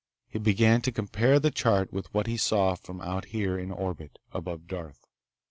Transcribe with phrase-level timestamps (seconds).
[0.27, 4.17] He began to compare the chart with what he saw from out here in orbit
[4.33, 5.05] above Darth.